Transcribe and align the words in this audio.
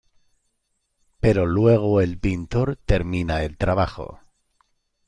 Pero 1.19 1.45
luego 1.45 2.01
el 2.01 2.17
pintor 2.17 2.75
termina 2.87 3.43
el 3.43 3.55
trabajo. 3.55 4.19